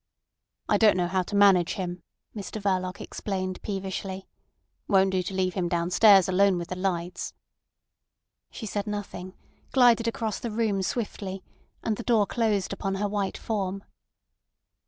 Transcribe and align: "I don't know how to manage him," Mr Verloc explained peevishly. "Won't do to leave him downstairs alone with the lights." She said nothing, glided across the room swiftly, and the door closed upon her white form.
"I 0.67 0.79
don't 0.79 0.97
know 0.97 1.05
how 1.05 1.21
to 1.21 1.35
manage 1.35 1.73
him," 1.75 2.01
Mr 2.35 2.59
Verloc 2.59 2.99
explained 2.99 3.61
peevishly. 3.61 4.27
"Won't 4.87 5.11
do 5.11 5.21
to 5.21 5.33
leave 5.35 5.53
him 5.53 5.67
downstairs 5.67 6.27
alone 6.27 6.57
with 6.57 6.69
the 6.69 6.75
lights." 6.75 7.35
She 8.49 8.65
said 8.65 8.87
nothing, 8.87 9.35
glided 9.71 10.07
across 10.07 10.39
the 10.39 10.49
room 10.49 10.81
swiftly, 10.81 11.43
and 11.83 11.97
the 11.97 12.03
door 12.03 12.25
closed 12.25 12.73
upon 12.73 12.95
her 12.95 13.07
white 13.07 13.37
form. 13.37 13.83